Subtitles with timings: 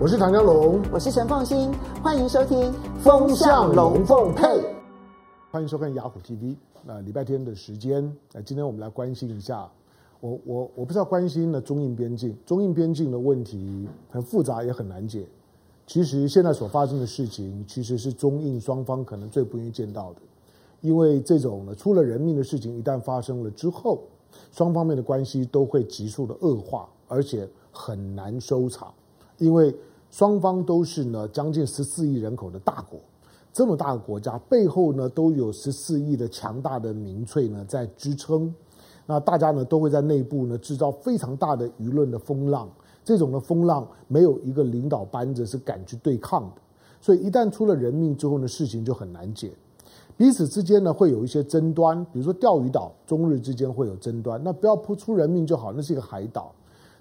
[0.00, 1.72] 我是唐江龙，我是陈凤新，
[2.04, 4.44] 欢迎收听《风向龙凤配》，
[5.50, 6.54] 欢迎收看雅虎 TV。
[6.84, 9.68] 那礼拜天的时间，那今天我们来关心一下，
[10.20, 15.26] 我我我不知道关心的中印边境，中印边境的问题很复杂也很难解。
[15.84, 20.20] 其实现在所发生的事情，其实是中印双方可能最不愿意见到的，
[20.80, 24.04] 因为这种呢出了人命的事情一旦发生了之后，
[24.52, 28.94] 双方面的关系都会急速的恶化，而且很难收场，
[29.38, 29.74] 因为。
[30.10, 32.98] 双方都是呢将近十四亿人口的大国，
[33.52, 38.52] 这么大的国家背后呢都有十四亿的强大的民粹呢在支撑，
[39.04, 42.70] 那大家呢都会在内部呢制造非常大的舆论的风浪，
[43.04, 46.62] 这种的风浪没有一个领导班子是敢去对抗的，
[47.02, 49.52] 所以一旦出了人命之后呢事情就很难解，
[50.16, 56.50] 彼此之间呢会有一些争端，比如说钓鱼岛中日之间会有争端，那不要扑出人命就好，那是一个海岛。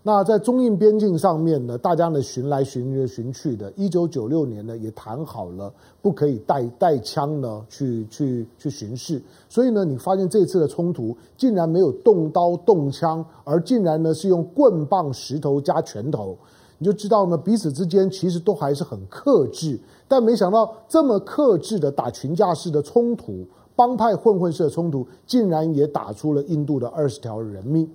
[0.08, 5.70] 那在中印边境上面呢，大家呢寻来寻去寻去的，一九九六年呢也谈好了，
[6.02, 16.38] 不可以带带枪呢去去去巡视，所以呢，你发现这次的冲突竟然没有动刀动枪，而竟然呢是用棍棒、石头加拳头，
[16.78, 19.78] 你就知道呢彼此之间其实都还是很克制，
[20.08, 27.86] 但没想到这么克制的打群架式的冲突，帮派混混式的冲突，竟然也打出了印度的二十条人命。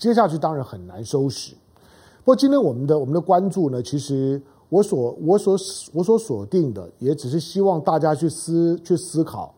[0.00, 1.54] 接下去当然很难收拾。
[2.24, 5.54] 不过今天我们的我们的关注呢，其实我所我所
[5.92, 9.54] 我所锁定的，也只是希望大家去思去思考，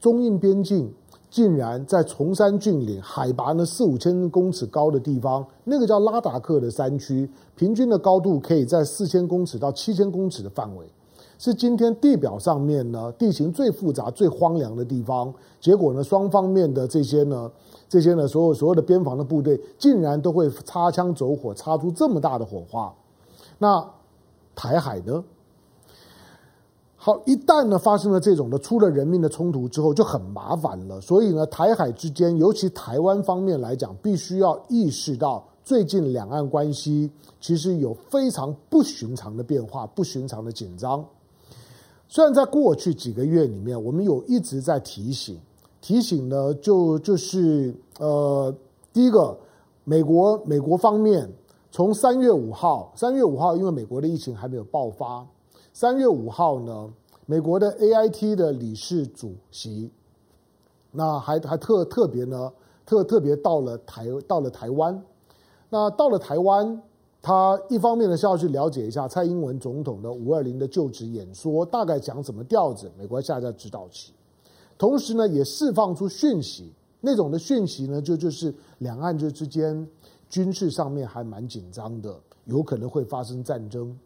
[0.00, 0.92] 中印边境
[1.28, 10.86] 竟然在崇山峻岭、海拔呢四五千公尺高的地方，那个叫拉达克的山区，平均的高度可以在四千公尺到七千公尺的范围，
[11.38, 15.34] 是今天地表上面呢地形最复杂、最荒凉的地方。
[15.60, 17.50] 结果呢，双方面的这些呢。
[17.92, 22.90] 这些呢，所有所有的边防的部队，竟然都会擦枪走火，擦出这么大的火花。
[23.58, 23.86] 那
[24.54, 25.22] 台海呢？
[26.96, 30.98] 好，一旦呢发生了这种的出了人命的冲突之后，就很麻烦了。
[31.02, 37.10] 所以呢，台海之间，尤其台湾方面来讲，必须要意识到，最近两岸关系
[37.42, 41.04] 其实有非常不寻常的变化，不寻常的紧张。
[42.08, 45.38] 虽然在过去几个月里面，我们有一直在提醒。
[45.82, 48.54] 提醒呢，就就是呃，
[48.92, 49.36] 第一个，
[49.82, 51.28] 美国美国方面
[51.72, 55.26] 从三月五号，三月五号，因为美国的疫情还没有爆发，
[55.72, 56.88] 三月五号呢，
[57.26, 59.90] 美国的 AIT 的理事主席，
[60.92, 62.52] 那还还特特别呢，
[62.86, 65.02] 特特别到了台到了台湾，
[65.68, 66.80] 那到了台湾，
[67.20, 74.12] 他一方面呢是要去了解一下蔡英文总统的五二零的就职演说，大概讲什么调子，美国现在在指导期。
[74.82, 79.86] 同时呢，也释放出讯息，那种的讯息呢，就就是两岸这之间
[80.28, 83.96] 军事上面还蛮紧张的，有可能会发生战争。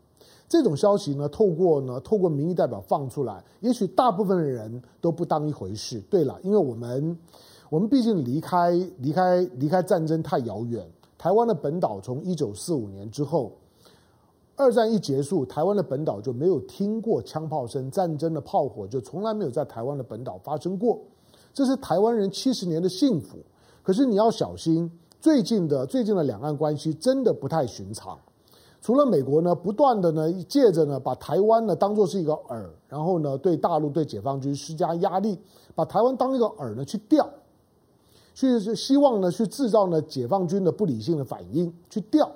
[0.47, 5.99] 这种消息呢，透过呢，透过民意代表放出来，也许大部分的人都不当一回事。
[6.11, 7.19] 对了，因为我们
[7.71, 10.87] 我们毕竟离开离开离开战争太遥远，
[11.17, 13.51] 台湾的本岛从一九四五年之后。
[14.57, 20.99] 二战一结束，台湾的本岛就没有听过枪炮声，战争的炮火就从来没有在台湾的本岛发生过。
[21.53, 23.39] 这是台湾人七十年的幸福。
[23.83, 24.91] 可是你要小心，
[25.21, 28.19] 最近的最近的两岸关系真的不太寻常。
[28.81, 35.39] 除了美国呢，不断的呢借着呢把台湾呢当做是一个饵，然后呢对大陆对解放军施加压力，
[35.75, 37.29] 把台湾当一个饵呢去钓，
[38.33, 42.31] 去希望呢去制造呢解放军的不理性的反应去钓。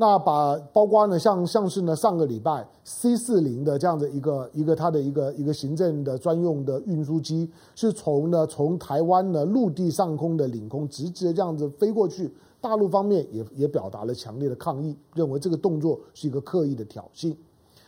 [0.00, 17.34] 那把包括呢，像像是呢，上个礼拜 C 四零的这样的一个一个它的一个一个行政的专用的运输机，是从呢从台湾的陆地上空的领空直接这样子飞过去，大陆方面也也表达了强烈的抗议，认为这个动作是一个刻意的挑衅。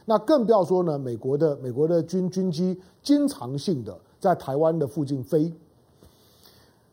[0.05, 5.53] 那更不要说呢，美国的美国的军军机经常性的在台湾的附近飞。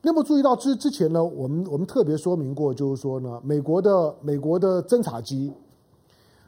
[0.01, 5.51] 那么注意到之之前呢，我们我们特别说明过，就是说呢，美国的美国的侦察机，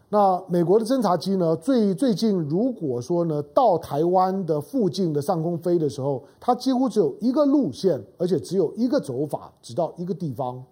[0.09, 10.63] 那美国的侦察机呢，最最近如果说呢，到台湾的附近的上空飞的时候，它几乎只有一个路线，而且只有一个走法，只到一个地方。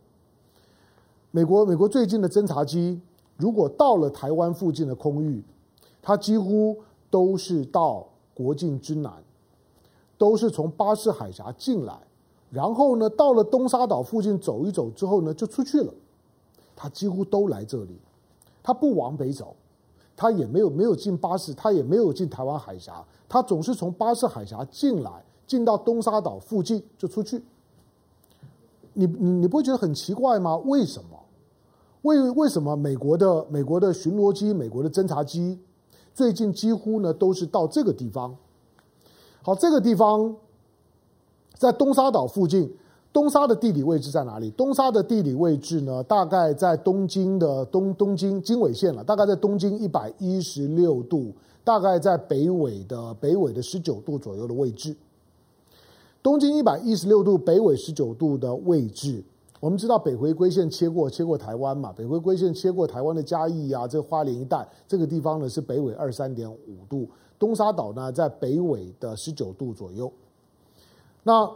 [1.31, 3.01] 美国美国最近的侦察机，
[3.37, 5.43] 如果到了台湾附近的空域，
[6.01, 6.77] 它几乎
[7.09, 9.11] 都是到国境之南，
[10.17, 11.99] 都是从巴士海峡进来。
[12.49, 15.93] 然后呢，到了东沙岛附近走一走之后呢，就出去了。
[16.75, 17.99] 他几乎都来这里，
[18.61, 19.55] 他不往北走，
[20.15, 25.11] 他也没有没有进巴士，他也没有进台湾海峡，他总是从巴士海峡进来，
[25.45, 27.43] 进到东沙岛附近就出去。
[28.93, 30.55] 你你你不会觉得很奇怪吗？
[30.57, 31.19] 为什么？
[32.03, 35.59] 为为什么美国的美国的巡逻机、美国的侦察机
[36.13, 38.37] 最近几乎呢都是到这个地方？
[39.41, 40.35] 好，这个地方
[41.57, 42.71] 在东沙岛附近。
[43.13, 44.51] 东沙的地理位置在哪里？
[44.51, 51.33] 东沙的地理位置呢，大概在东京的东东京经纬线了，大概在东京一百一十六度，
[51.63, 54.95] 大概在北纬的北纬的十九度左右的位置。
[56.21, 59.23] 东京一百一十六度，北纬十九度的位置。
[59.59, 61.91] 我们知道北回归线切过切过台湾嘛？
[61.93, 67.07] 北回归线切过台湾的嘉义啊，这花莲一带，这个地方呢是北纬二三点五度。
[67.39, 70.11] 东沙岛呢在北纬的十九度左右。
[71.27, 71.51] 那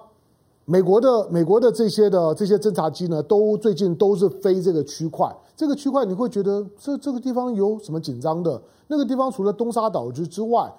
[0.65, 5.33] 美国的美国的这些的这些侦察机呢，都最近都是飞这个区块。
[5.55, 8.61] 这个区块你会觉得这这个地方有什么紧张的？
[8.87, 10.69] 那个地方除了东沙岛之之外，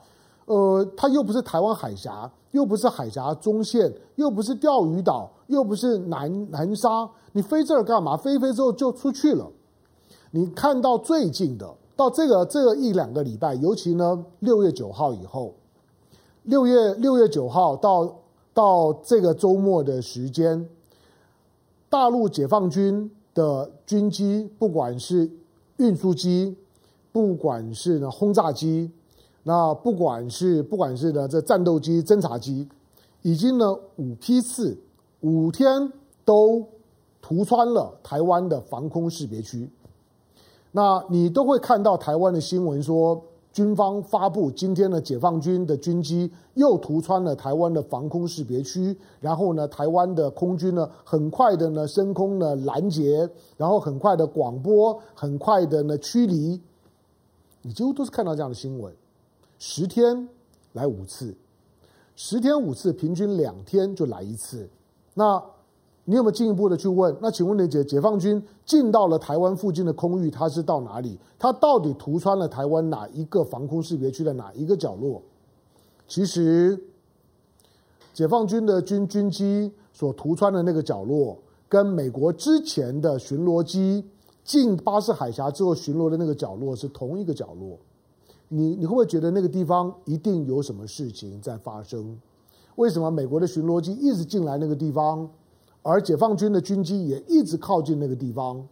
[0.44, 7.08] 呃，它又不是台湾海峡，又不是海峡中线，又不是钓鱼岛，又不是南南沙。
[7.32, 8.14] 你飞这儿干嘛？
[8.14, 9.46] 飞飞之后就出去了。
[10.32, 15.54] 你看到最近的，到这个这个一两个礼拜，尤其呢六月九号以后，
[16.42, 18.18] 六月六月九号到。
[18.54, 20.68] 到这个周末的时间，
[21.88, 25.30] 大陆解放军的军机，不管是
[25.78, 26.56] 运输机，
[27.12, 28.90] 不管是呢轰炸机，
[29.42, 32.68] 那不管是不管是呢这战斗机、侦察机，
[33.22, 34.78] 已经呢五批次
[35.20, 35.92] 五天
[36.24, 36.66] 都
[37.20, 39.70] 突穿了台湾的防空识别区，
[40.72, 43.22] 那你都会看到台湾的新闻说。
[43.52, 56.60] 军方发布今天的解放军的军机又突穿了台湾的防空识别区，然后呢，台湾的空军呢很快的呢升空呢拦截，然后很快的广播，很快的呢驱离，
[57.60, 58.92] 你几乎都是看到这样的新闻，
[59.58, 60.28] 十天
[60.72, 61.34] 来五次，
[62.16, 64.68] 十天五次，平均两天就来一次，
[65.14, 65.42] 那。
[66.12, 67.16] 你有没有进一步的去问？
[67.22, 71.18] 那请问你解解放军进到了台湾附近的空域，它是到哪里？
[71.38, 75.22] 它到底突穿了台湾哪一个防空识别区的哪一个角落？
[76.06, 76.78] 其实，
[78.12, 84.04] 解放军的军军机所突穿的那个角落，跟美国之前的巡逻机
[84.44, 87.78] 进巴士海峡之后巡逻的那个角落是同一个角落。
[88.48, 92.20] 你你会不会觉得那个地方一定有什么事情在发生？
[92.76, 95.30] 为什么美国的巡逻机一直进来那个地方？
[95.82, 98.66] 而解放军的军机也一直靠近那个地方。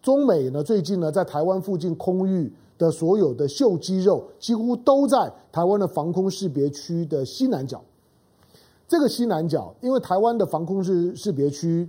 [0.00, 7.82] 中美呢，最近呢，在台湾附近空域的所有的秀肌肉，几乎都在台湾的防空识别区的西南角。
[8.88, 11.86] 这个西南角，因为台湾的防空识识别区，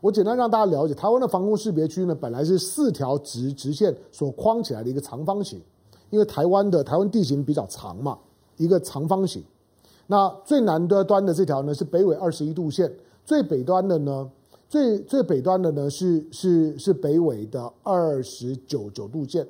[0.00, 5.60] 我简单让大家了解，台湾的防空识别区呢，本来是四条直直线所框起来的一个长方形。
[6.10, 8.18] 因为台湾的台湾地形比较长嘛，
[8.56, 9.42] 一个长方形。
[10.08, 12.92] 那最南端端的这条呢，是北纬二十一度线。
[13.24, 14.28] 最北端的呢，
[14.68, 19.46] 最最北端的呢是是是北纬的二十九九度线，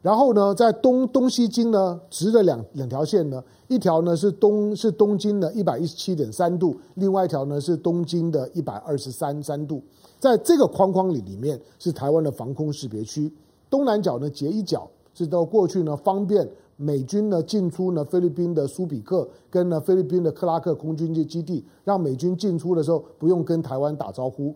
[0.00, 9.82] 然后呢，在东东西经呢直的两两条线呢，一条呢是东是东经的一百一十七点三度，另外一条呢是东经的一百二十三三度，
[10.18, 13.30] 在这个框框里里面是台湾的防空识别区，
[13.68, 16.48] 东南角呢截一角是到过去呢方便。
[16.80, 24.54] 美军呢进出呢菲律宾的苏比克跟呢菲律宾的克拉克空军基地，让美军进出的时候不用跟台湾打招呼。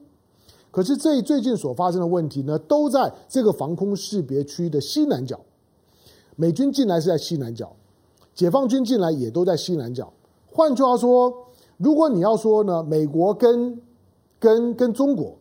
[0.71, 5.41] 可是这最近所发生的问题呢，都在这个防空识别区的西南角。
[6.37, 7.75] 美军进来是在西南角，
[8.35, 10.13] 解放军进来也都在西南角。
[10.47, 11.35] 换句话说，
[11.77, 13.83] 如果你要说呢，美国跟
[14.39, 15.37] 跟跟中国。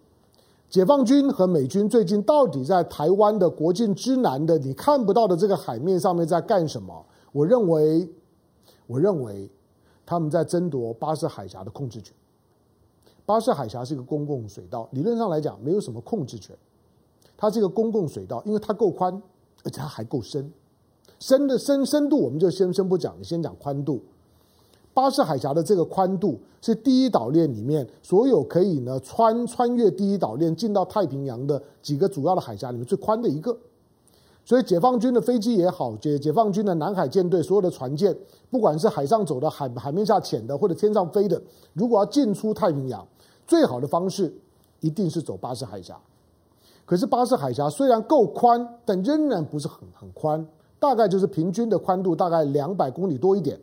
[0.71, 7.05] 解放军和美军最近到底在台湾的国境之南的你看不到的这个海面上面在干什么？
[7.33, 8.09] 我认为，
[8.87, 9.51] 我认为
[10.05, 12.15] 他们在争夺巴士海峡的控制权。
[13.25, 16.55] 巴士海峡是一个公共水道，理论上来讲没有什么控制权。
[17.35, 19.13] 它是一个公共水道，因为它够宽，
[19.65, 20.49] 而且它还够深。
[21.19, 24.01] 深的深深度我们就先先不讲，你先讲宽度。
[24.93, 33.57] 巴士海峡的这个宽度是第一岛链里面所有可以呢穿穿越第一岛链进到太平洋的几个主要的海峡里面最宽的一个，
[34.43, 38.15] 所以解放军的飞机也好，解解放军的南海舰队所有的船舰，
[38.49, 41.41] 不管是海上走的、海海面下潜的或者天上飞的，
[41.73, 43.07] 如果要进出太平洋，
[43.47, 44.33] 最好的方式
[44.81, 45.97] 一定是走巴士海峡。
[46.85, 50.45] 可是巴士海峡虽然够宽，但仍然不是很很宽，
[50.77, 53.57] 大概就是平均的宽度大概两百公里多一点。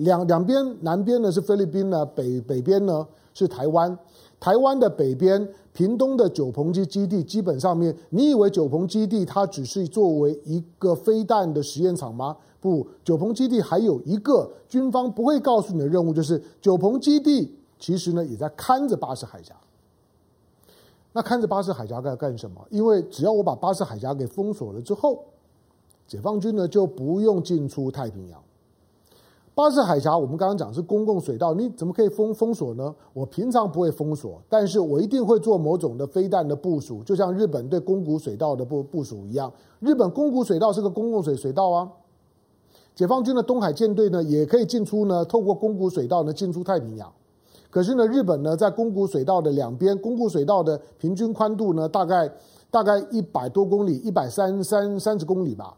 [0.00, 3.96] 两两边，南边呢是菲律宾呢，北北边呢是台湾。
[4.38, 12.34] 台湾的北边，屏东的九鹏基基地，基本上面，你以为九鹏基地它只是作为一个飞弹的实验场吗？
[12.58, 19.54] 不，九鹏基地还有一个军方不会告诉你的任务，就是九鹏基地其实呢也在看着巴士海峡。
[21.12, 22.66] 那看着巴士海峡该干什么？
[22.70, 25.24] 因为只要我把巴士海峡给封锁了之后，
[26.06, 28.42] 解放军呢就不用进出太平洋。
[29.60, 32.94] 巴士海峡我们刚刚讲是公共水道，你怎么可以封封锁呢？
[33.12, 39.52] 我平常不会封锁，但是我一定会做某种的飞弹的部署，就像日本对宫古水道的部部署一样。
[39.80, 41.86] 日本宫古水道是个公共水水道啊。
[42.94, 47.12] 解放军的东海舰队呢也可以进出呢，透过宫古水道呢进出太平洋。
[47.68, 52.32] 可是呢，日本呢，在宫古水道的两边，宫古水道的平均宽度呢，大概
[52.70, 55.76] 大概一百多公里，一百三三三十公里吧。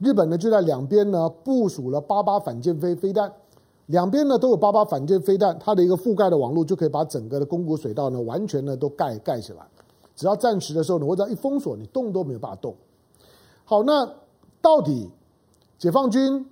[0.00, 3.30] 日本呢，就在两边呢部署了八八反舰飞飞弹，
[3.86, 9.60] 两边呢都有八八反舰飞弹，它的一个覆盖的网络就可以把整个的宫古水道呢完全呢都盖盖起来。
[10.16, 12.74] 只要战时的时候呢，我只要一封锁，你动都没有办法动。
[13.64, 14.10] 好，那
[14.62, 15.10] 到底
[15.78, 16.46] 解放军？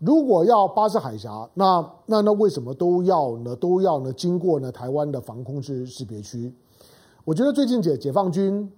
[0.00, 3.56] 如果要巴士海峡，那那那为什么都要呢？
[3.56, 4.12] 都要呢？
[4.12, 6.52] 经过呢台湾的防空识识别区？
[7.24, 8.70] 我觉得最近解解放军，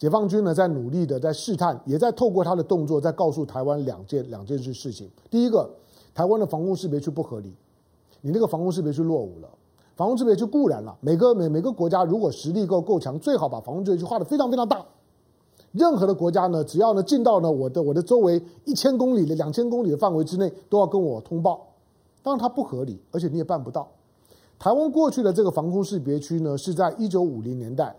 [0.00, 5.06] 解放军呢在努力的在试探，也在透过他的动作在告诉台湾两件两件事事情。
[5.28, 5.70] 第一个，
[6.14, 7.54] 台湾的防空识别区不合理，
[8.22, 9.48] 你那个防空识别区落伍了。
[9.96, 14.82] 防空识别区固然了，每个每每个国家如果实力够够强，最好把防空识别区画得非常非常大。
[15.72, 21.66] 任何的国家呢，只要呢进到呢我的我的周围一千公里的两千公里的范围之内，都要跟我通报。
[22.22, 23.86] 当然它不合理，而且你也办不到。
[24.58, 27.94] 台湾过去的这个防空识别区呢，是在一九五零年代，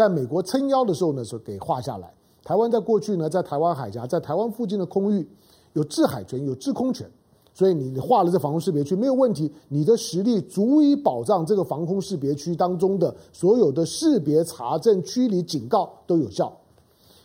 [0.00, 2.10] 在美国撑腰的时候呢，是给画下来。
[2.42, 5.28] 台湾在过去呢，在台湾海峡，在台湾附近的空域
[5.74, 7.06] 有制海权，有制空权，
[7.52, 16.50] 所以你画了这防空识别区没有问题，你的实力足以保障这个防空识别区当中的所有的识别、查证、驱离、警告都有效。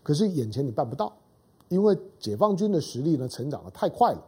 [0.04, 1.14] 可是眼前你办不到，
[1.70, 4.22] 因为解放军的实力呢成长得太快了，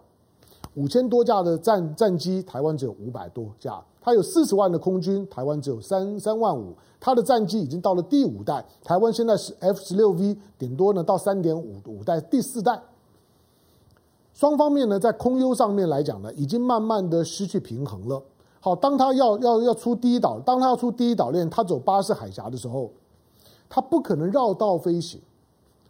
[0.78, 12.80] 五千多架的战战机，台湾只有五百多架，它有四十万的空军，台湾只有三三万五，它的战机已经到了第五代，台湾现在是 F 十六 V，顶多呢到三点五五代第四代，
[14.36, 18.22] 双方面呢在空优上面来讲呢，已经慢慢的失去平衡了。
[18.60, 22.92] 好，当他要要要出第一岛，当他要出第一岛链，他走巴士海峡的时候，
[23.68, 25.20] 他不可能绕道飞行。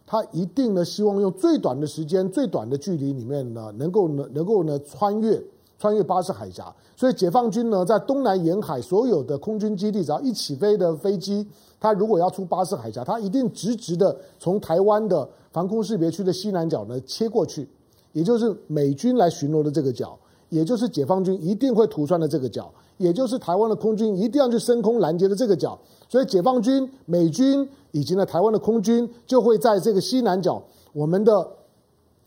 [0.09, 5.43] 他一定呢，希望用最短的时间、最短的距离里面呢，能够呢，能够呢穿越
[5.77, 6.73] 穿越巴士海峡。
[6.95, 11.45] 所以解放军呢，在东南沿海所有的空军基地，只要一起飞的飞机，
[11.77, 17.67] 它如果要出巴士海峡，它一定直直的从台湾的防空识别区的西南角呢切过去，
[18.13, 25.79] 也就是美军来巡逻的这个角，也就是解放军一定会突穿的这个角，也就是台湾的空军一定要去升空拦截的这个角。
[26.09, 27.69] 所以解放军、美军。
[27.91, 30.61] 以及呢，台湾的空军就会在这个西南角，
[30.93, 31.49] 我们的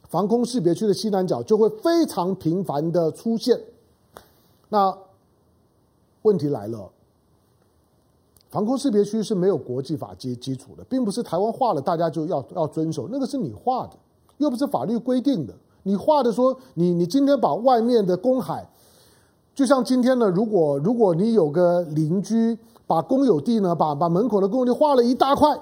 [0.08, 3.60] 防空识别区的西南角就会非常频繁的出现。
[4.70, 4.92] 那
[6.22, 6.90] 问题来了，
[8.48, 13.92] 防空识别区是没有国际法基基础的，并不是台湾画了大家就要要遵守，那个是你画的，
[14.38, 15.54] 又不是法律规定的。
[15.84, 18.68] 你画的说，你你今天把外面的公海，
[19.54, 22.58] 就像今天呢，如果如果你有个邻居。
[22.90, 25.56] 把公有地呢，把把门口的公有地划了一大块，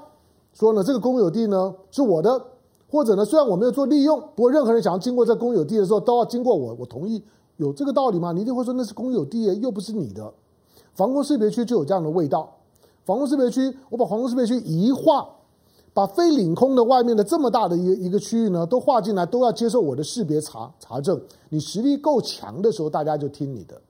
[0.54, 2.42] 说呢，这个公有地呢是我的，
[2.90, 7.22] 或者呢，虽然我没有做利用，不过任何人想要经过这公有地的时候，都要经过我，我同意，
[7.58, 8.32] 有这个道理吗？
[8.32, 10.32] 你一定会说那是公有地，又不是你的。
[10.94, 12.50] 防空识别区就有这样的味道。
[13.04, 15.28] 防空识别区，我把防空识别区一划，
[15.98, 21.20] 把非领空的外面的这么大的一个一个区域呢，都划进来，都要接受我的识别查查证。
[21.48, 23.82] 你实力够强的时候，大家就听你的。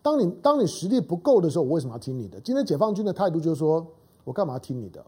[0.00, 2.40] 当你当你实力不够的时候，我为什么要听你的？
[2.40, 3.86] 今天解放军的态度就是说，
[4.24, 5.04] 我干嘛听你的？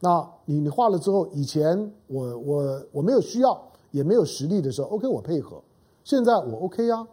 [0.00, 5.60] 那你你画了之后，以前我我我没有需要，也没有实力的时候，OK，我配合。
[6.02, 7.06] 现在我 OK 呀，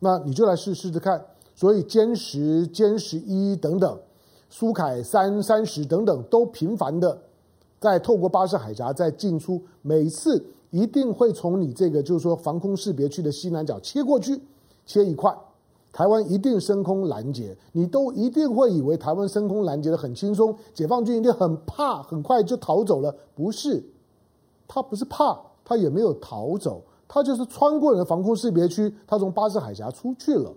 [0.00, 1.24] 那你就来试试着看。
[1.54, 3.98] 所以歼十、歼十一等等，
[4.50, 7.18] 苏凯三、三十等等，都频繁的
[7.80, 14.40] 在透过巴士海峡再进出，每次一定会从你这个就是说防空识别区的西南角切过去，
[14.84, 15.36] 切一块。
[15.90, 23.12] 台湾一定升空拦截，你都一定会以为台湾升空拦截的很轻松，解放军一定很怕，很快就逃走了。
[23.34, 23.82] 不是，
[24.68, 30.52] 他不是怕，他也没有逃走，他就是穿过了防空识别区，他从巴士海峡出去了。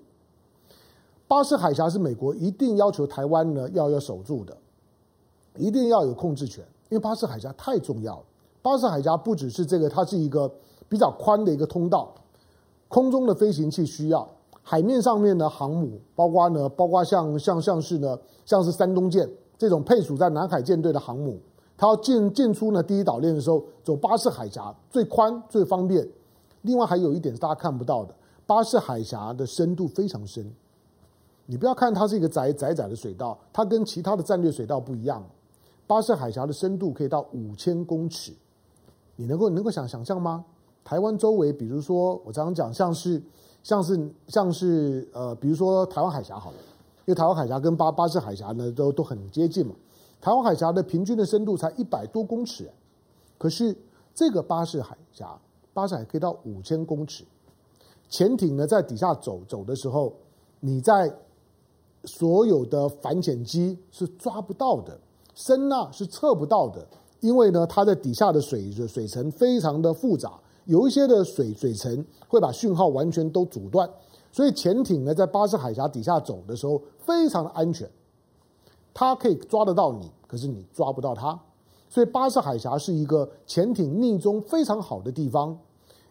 [1.28, 4.56] 巴士海峡是美国一定要求台湾呢要要守住的，
[5.56, 8.24] 一定要有控制权，因为巴士海峡太重要了。
[8.62, 10.52] 巴士海峡不只是这个，它是一个
[10.90, 12.14] 比较宽的一个通道，
[12.90, 14.30] 空中的飞行器需要。
[14.62, 21.40] 海面上面的航母，包括呢，包括像像像是呢，像是山东舰这种配属在南海舰队的航母，
[21.78, 26.06] 它要进进出呢第一岛链的时候，走巴士海峡最宽最方便。
[26.64, 28.14] 另外还有一点是大家看不到的，
[28.46, 30.46] 巴士海峡的深度非常深。
[31.48, 35.24] 你不要看它是一个窄窄窄的水道，它跟其他的战略水道不一样。
[35.92, 38.32] 巴士海峡的深度可以到五千公尺，
[39.18, 40.46] 你能够能够想想象吗？
[40.86, 43.22] 台湾周围，比如说我常常讲，像是
[43.62, 46.58] 像是像是呃，比如说台湾海峡好了，
[47.00, 49.76] 因为台湾海峡跟巴巴士海峡呢都都很接近嘛。
[50.22, 52.72] 台湾海峡的平均的深度才一百多公尺，
[53.38, 53.76] 可是
[54.16, 55.38] 这个巴士海峡，
[55.74, 57.26] 巴士海可以到五千公尺。
[58.08, 60.14] 潜艇呢在底下走走的时候，
[60.62, 61.14] 你在
[62.06, 64.98] 所有的反潜机是抓不到的，
[65.34, 66.86] 声呐是测不到的，
[67.20, 70.34] 因为呢它在底下的水水层非常的复杂，
[70.66, 73.90] 有一些的水水层会把讯号完全都阻断，
[74.32, 77.90] 所以潜艇呢在巴士海峡底下走的时候非常的安全，
[78.94, 81.40] 它可以抓得到你，可是你抓不到它，
[81.90, 85.58] 所以巴士海峡是一个潜艇匿踪非常好的地方，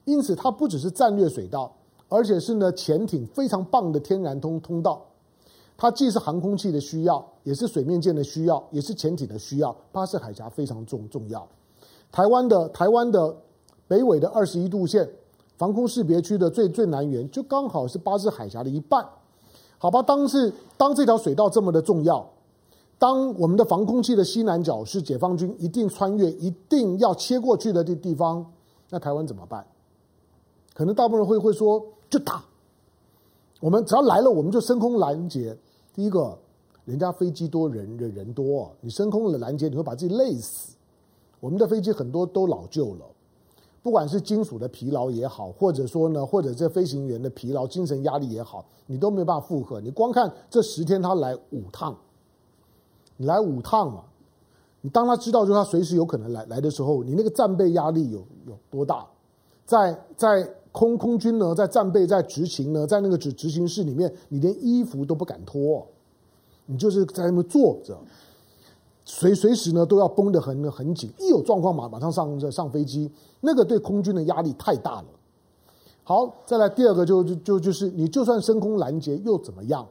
[0.04, 1.72] 因此它不只是战略水道。
[2.12, 5.00] 而且是呢，潜艇非常棒的天然通通道，
[5.80, 9.74] 它既是航空器的需要，也是水面舰的需要，也是潜艇的需要。
[9.90, 11.48] 巴士海峡非常重重要。
[12.12, 13.34] 台湾的台湾的
[13.88, 15.08] 北纬的二十一度线
[15.56, 19.08] 防空识别区的最最南缘，就刚好是巴士海峡的一半。
[19.78, 22.28] 好吧，当是当这条水道这么的重要，
[22.98, 28.52] 当我们的防空器的西南角是解放军一定穿越、一定要切过去的地地方，
[28.90, 29.66] 那台湾怎么办？
[30.74, 31.82] 可能大部分人会会说。
[32.10, 32.44] 就打，
[33.60, 35.56] 我们只要来了，我们就升空拦截。
[35.92, 36.38] 第一个，
[36.84, 40.76] 人家飞机多，人人人多，你升空了拦截，你会把自己累死。
[41.40, 43.06] 我们的飞机很多都老旧了，
[43.82, 49.80] 不管是金属的疲劳也好，或者说呢，或者这飞行员的疲劳、精神压力也好，你都没办法负荷。
[49.80, 51.96] 你光看这十天他来五趟，
[53.16, 54.04] 你来五趟嘛，
[54.82, 59.06] 你当他知道就他随时有可能来来的时候，你那个战备压力有有多大？
[59.70, 60.54] 在在。
[60.72, 65.84] 空空军呢，在战备、在执勤呢，在那个执执行室里面，你连衣服都不敢脱，
[66.66, 67.98] 你就是在那边坐着，
[69.04, 73.10] 随随时呢都要绷得很很紧，一有状况马马上上上飞机，
[73.40, 75.06] 那个对空军的压力太大了。
[76.04, 79.84] 好，再来第二个就就就就是你就算升空拦截又怎么样？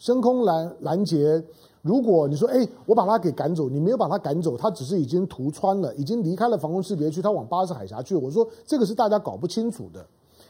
[0.00, 1.44] 升空拦拦截，
[1.84, 8.16] 如果你说哎，我把他给赶走，你没有把他赶走，他只是已经突穿了，已经离开了防空识别区，他往巴士海峡去。
[8.16, 10.02] 我说这个是大家搞不清楚的。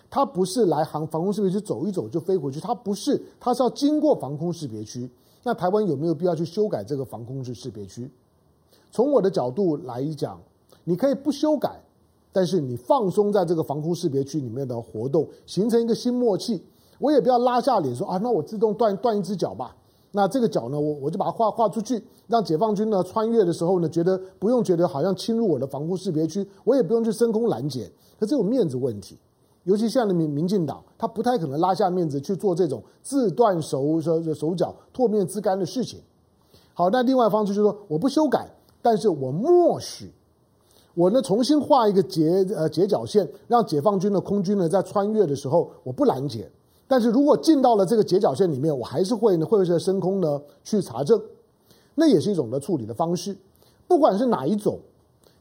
[0.09, 5.11] 他不是来航防空识别区走一走就飞回去，他不是，他是要经过防空识别区。
[5.43, 8.09] 那台湾有没有必要去修改这个防空识别区？
[8.93, 10.41] 从我的角度来讲，
[10.85, 11.83] 你可以不修改，
[12.33, 16.63] 但是你放松在这个防空识别区里面的活动，形成一个新默契。
[17.01, 19.75] 我也不要拉下脸说啊，那我自动断断一只脚吧。
[20.17, 29.19] 那这个脚呢，我我就把它画画出去，让解放军呢穿越的时候呢，觉得不用觉得好像侵入我的防空识别区，我也不用去升空拦截，可这有面子问题。
[29.65, 35.99] 尤其现在的民民进党，他不太可能拉下面子去做这种自断手手手脚、唾面自干的事情。
[36.75, 38.49] 好，那另外方式就是说，我不修改，
[38.81, 40.13] 但是我默许，
[40.95, 46.49] 我呢重新画一个截呃截角线，让解放军的空军呢在穿越的时候，我不拦截。
[46.87, 51.21] 但是如果进到了这个截角线里面，我还是会呢会在升空呢去查证，
[51.95, 53.37] 那也是一种的处理的方式。
[53.87, 54.79] 不管是哪一种，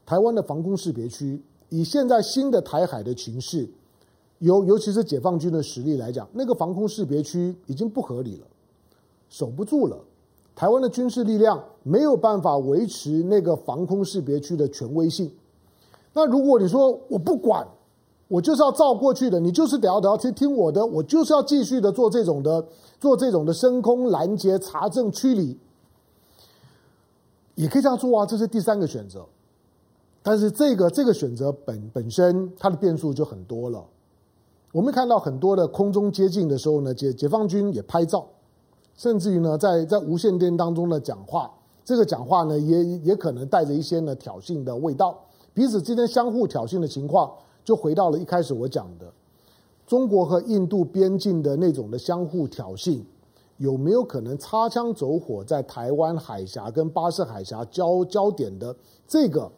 [0.06, 3.68] 台湾的防空识别区，以现在新的台海的情势。
[4.40, 8.46] 尤尤其是解放军的实力来讲，那个防空识别区已经不合理了，
[9.30, 9.96] 守不住了。
[10.54, 15.30] 台湾的军事力量没有办法维持那个防空识别区的权威性。
[16.12, 17.66] 那如果你说我不管，
[18.34, 22.66] 我就是要照过去的，你就是得要得要听听我的，我就是要继续的做这种的
[22.98, 25.56] 做这种的升空拦截查证驱离，
[27.54, 28.26] 也可以这样做啊。
[28.26, 29.24] 这是第三个选择，
[30.20, 33.84] 但是这个这个选择本本身它的变数就很多了。
[34.72, 38.26] 我们看到很多的空中接近的时候呢，解解放军也拍照，
[38.96, 41.48] 甚至于呢，在在无线电当中的讲话，
[41.84, 45.16] 这个讲话呢，也也可能带着一些呢挑衅的味道，
[45.52, 47.30] 彼此之间相互挑衅的情况，
[47.64, 49.10] 就回到了一开始我讲的，
[49.86, 53.00] 中国和印度边境的那种的相互挑衅，
[53.56, 58.76] 有没有可能擦枪走火在台湾海峡跟巴士海峡交交点的
[59.08, 59.50] 这个？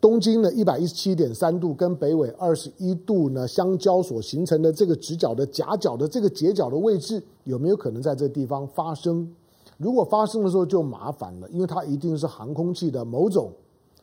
[0.00, 9.28] 东经的一百一十七点三度跟北纬二十一度呢相交所形成的这个直角的夹角的这个截角的位置，有没有可能在这个地方发生？
[9.76, 13.50] 如果发生的时候就麻烦了，因为它一定是航空器的某种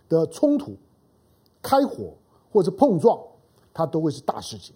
[0.10, 0.74] 的冲突、
[1.62, 2.14] 开火
[2.56, 3.20] 或者碰撞，
[3.74, 4.74] 它都会是大事情。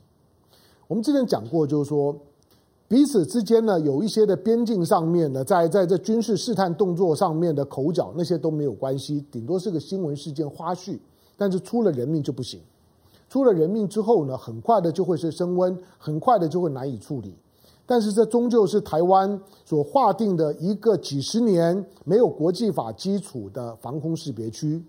[0.86, 2.13] 我们之前讲过，就是说
[2.89, 11.00] 彼此之间呢有一些的边境上面呢，在在这军事试探动作上面的口角，那些都没有关系，顶多是个新闻事件花絮。
[11.38, 12.60] 但是出了人命就不行，
[13.30, 17.34] 出了人命之后呢，很快的就会是升温，很快的就会难以处理。
[17.86, 24.84] 但是这终究是台湾所划定的一个几十年没有国际法基础的防空识别区。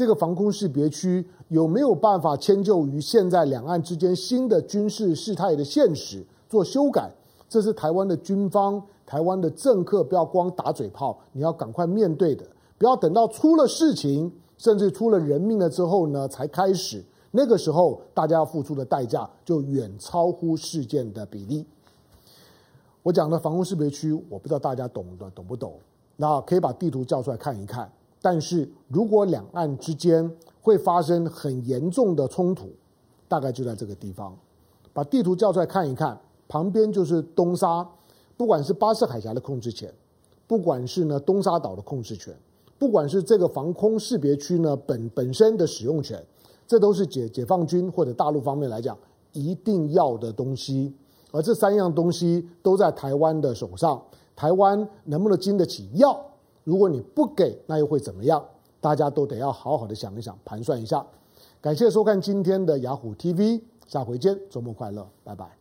[0.00, 7.10] 这个防空识别区有没有办法迁就于现在两岸之间新的军事事态的现实做修改？
[7.50, 12.42] 这是台湾的军方、台湾的政客不要光打嘴炮，你要赶快面对的，
[12.78, 17.04] 不要等到出了事情，甚至出了人命了之后呢，才开始。
[17.30, 21.66] 那个时候大家要付出的代价就远超乎事件的比例。
[23.02, 25.74] 我讲的防空识别区，我不知道大家懂的懂不懂？
[26.16, 27.92] 那可以把地图叫出来看一看。
[28.22, 30.30] 但是如果两岸之间
[30.60, 32.68] 会发生很严重的冲突，
[33.28, 34.36] 大概就在这个地方。
[34.92, 37.88] 把地图叫出来看一看，旁边就是东沙，
[38.36, 39.92] 不管是巴士海峡的控制权，
[40.46, 42.34] 不管是呢东沙岛的控制权，
[42.76, 46.20] 不管是这个防空识别区呢本本身的使用权，
[46.66, 48.98] 这都是解解放军或者大陆方面来讲
[49.32, 50.92] 一定要的东西。
[51.30, 54.02] 而这三样东西都在台湾的手上，
[54.34, 56.20] 台湾能不能经得起要？
[56.64, 58.44] 如果你不给，那又会怎么样？
[58.80, 61.04] 大家都得要好好的想一想，盘算一下。
[61.60, 65.59] 感谢收看今天的雅虎 TV，下回见，周末快乐，拜拜。